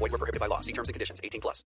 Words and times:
Void 0.00 0.12
were 0.12 0.18
prohibited 0.18 0.40
by 0.40 0.46
law. 0.46 0.60
See 0.60 0.72
terms 0.72 0.88
and 0.88 0.94
conditions. 0.94 1.20
18 1.22 1.42
plus. 1.42 1.62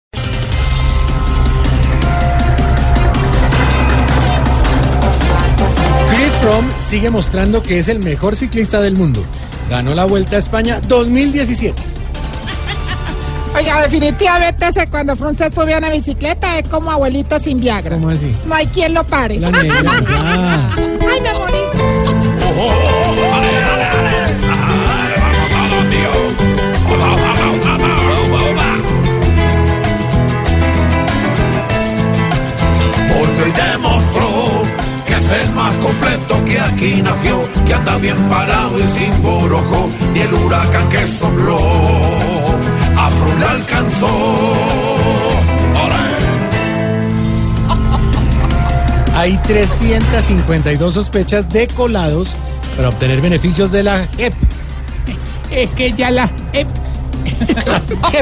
Chris 6.14 6.32
Froome 6.42 6.72
sigue 6.80 7.10
mostrando 7.10 7.64
que 7.64 7.80
es 7.80 7.88
el 7.90 8.00
mejor 8.00 8.36
ciclista 8.36 8.82
del 8.82 8.94
mundo. 8.96 9.24
Ganó 9.70 9.96
la 9.96 10.06
Vuelta 10.06 10.36
a 10.36 10.40
España 10.40 10.80
2017. 10.82 11.82
Oiga, 13.56 13.82
definitivamente 13.82 14.68
ese 14.68 14.88
cuando 14.88 15.16
Froome 15.16 15.36
se 15.36 15.50
sube 15.50 15.74
a 15.74 15.80
una 15.80 15.90
bicicleta 15.90 16.60
es 16.60 16.68
como 16.68 16.92
abuelito 16.92 17.40
sin 17.40 17.60
Viagra. 17.60 17.96
¿Cómo 17.96 18.10
así? 18.10 18.32
No 18.46 18.54
hay 18.54 18.68
quien 18.68 18.94
lo 18.94 19.04
pare. 19.06 19.40
La 19.40 19.50
negra. 19.50 19.82
Ah. 20.08 20.76
Ay, 20.78 21.22
me 21.22 21.34
morí. 21.34 21.56
Bien 38.02 38.16
parado 38.30 38.80
y 38.80 38.84
sin 38.84 39.22
borojo, 39.22 39.90
ni 40.14 40.20
el 40.20 40.34
huracán 40.34 40.88
que 40.90 41.06
sopló, 41.06 41.60
a 42.98 43.10
le 43.40 43.46
alcanzó. 43.46 44.08
Hay 49.16 49.38
352 49.38 50.94
sospechas 50.94 51.50
de 51.50 51.68
colados 51.68 52.36
para 52.78 52.90
obtener 52.90 53.22
beneficios 53.22 53.72
de 53.72 53.84
la 53.84 54.08
JEP. 54.16 54.34
Es 55.52 55.70
que 55.72 55.92
ya 55.92 56.12
la. 56.12 56.30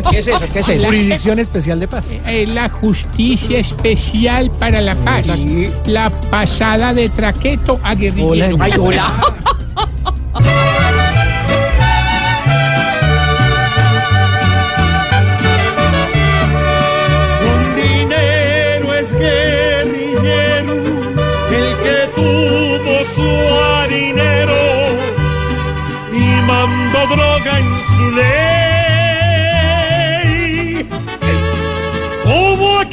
¿Qué 0.09 0.17
es 0.17 0.27
eso? 0.27 0.39
¿Qué 0.51 0.59
es 0.59 0.67
eso? 0.67 0.85
Jurisdicción 0.85 1.39
Especial 1.39 1.79
de 1.79 1.87
Paz. 1.87 2.09
la 2.47 2.69
justicia 2.69 3.59
especial 3.59 4.49
para 4.51 4.81
la 4.81 4.95
paz. 4.95 5.29
La 5.85 6.09
pasada 6.09 6.93
de 6.93 7.09
traqueto 7.09 7.79
a 7.83 7.93
guerrillero. 7.93 8.55
Hola, 8.55 8.57
Ay, 8.59 8.73
hola. 8.79 9.35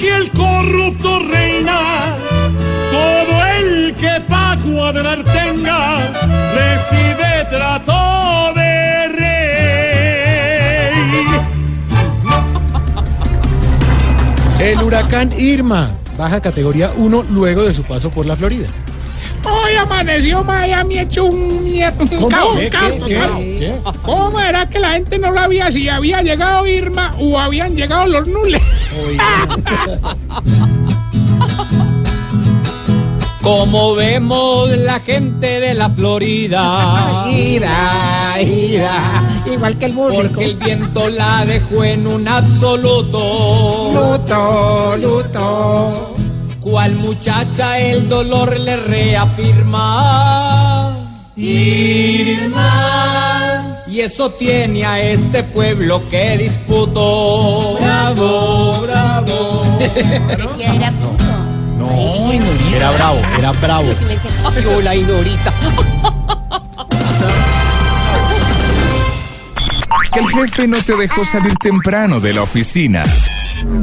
aquí 0.04 0.08
el 0.08 0.30
corrupto 0.30 1.18
reina, 1.20 2.16
todo 2.90 3.46
el 3.58 3.94
que 3.94 4.20
pa' 4.28 4.58
cuadrar 4.64 5.24
tenga, 5.24 5.98
recibe 6.54 7.46
trato 7.48 8.52
de 8.54 9.08
rey. 9.08 9.32
El 14.60 14.82
huracán 14.82 15.30
Irma 15.38 15.90
baja 16.16 16.40
categoría 16.40 16.90
1 16.96 17.24
luego 17.30 17.62
de 17.62 17.72
su 17.72 17.82
paso 17.82 18.10
por 18.10 18.26
la 18.26 18.36
Florida. 18.36 18.68
Hoy 19.46 19.74
amaneció 19.76 20.42
Miami 20.42 21.00
hecho 21.00 21.24
un 21.26 21.64
mierda. 21.64 22.02
Un 22.02 22.08
¿Cómo? 22.08 22.28
caos, 22.28 22.54
un 22.54 22.60
¿Qué, 22.60 22.70
caos, 22.70 22.92
qué, 22.92 23.00
un 23.02 23.08
qué? 23.08 23.14
caos. 23.14 23.40
¿Qué? 23.40 23.74
¿Cómo 24.02 24.40
era 24.40 24.66
que 24.66 24.78
la 24.78 24.92
gente 24.92 25.18
no 25.18 25.32
lo 25.32 25.40
había 25.40 25.70
si 25.70 25.88
había 25.88 26.22
llegado 26.22 26.66
Irma 26.66 27.14
o 27.18 27.38
habían 27.38 27.76
llegado 27.76 28.06
los 28.06 28.26
nules? 28.26 28.62
Como 33.44 33.94
vemos 33.94 34.70
la 34.70 35.00
gente 35.00 35.60
de 35.60 35.74
la 35.74 35.90
Florida, 35.90 37.26
Ira, 37.30 38.40
ira. 38.40 39.42
Igual 39.44 39.76
que 39.78 39.84
el 39.84 39.92
músico. 39.92 40.22
porque 40.22 40.46
el 40.46 40.56
viento 40.56 41.10
la 41.10 41.44
dejó 41.44 41.84
en 41.84 42.06
un 42.06 42.26
absoluto. 42.26 43.18
Luto, 43.92 44.96
luto. 44.96 46.14
Cual 46.58 46.94
muchacha 46.94 47.78
el 47.78 48.08
dolor 48.08 48.58
le 48.58 48.78
reafirma. 48.78 49.90
Irma. 51.36 53.13
Y 53.94 54.00
eso 54.00 54.28
tiene 54.28 54.84
a 54.84 54.98
este 54.98 55.44
pueblo 55.44 56.02
que 56.10 56.36
disputó. 56.36 57.78
Bravo, 57.80 58.80
bravo. 58.82 59.78
Decía 59.78 60.74
era 60.74 60.90
puto. 60.90 61.24
No, 61.78 62.32
era 62.74 62.90
bravo, 62.90 63.20
era 63.38 63.52
bravo. 63.52 63.94
Si 63.94 64.04
me 64.04 64.14
decía, 64.14 64.30
Hola, 64.76 64.96
Idorita. 64.96 65.52
Que 70.12 70.18
el 70.18 70.28
jefe 70.28 70.66
no 70.66 70.82
te 70.82 70.96
dejó 70.96 71.24
salir 71.24 71.54
temprano 71.58 72.18
de 72.18 72.34
la 72.34 72.42
oficina. 72.42 73.04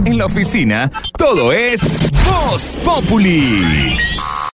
En 0.03 0.17
la 0.17 0.25
oficina, 0.25 0.91
todo 1.17 1.53
es 1.53 1.83
Voz 2.25 2.77
Populi. 2.83 3.97